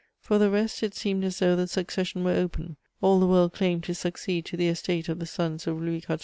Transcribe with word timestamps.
For 0.19 0.39
the 0.39 0.49
rest, 0.49 0.81
it 0.81 0.95
seemed 0.95 1.23
as 1.23 1.37
though 1.37 1.55
the 1.55 1.67
succession 1.67 2.23
were 2.23 2.31
open; 2.31 2.75
all 3.03 3.19
the 3.19 3.27
world 3.27 3.53
claimed 3.53 3.83
to 3.83 3.93
succeed 3.93 4.45
to 4.45 4.57
the 4.57 4.67
estate 4.67 5.09
of 5.09 5.19
the 5.19 5.27
sons 5.27 5.67
of 5.67 5.79
Louis 5.79 6.01
XIV. 6.01 6.19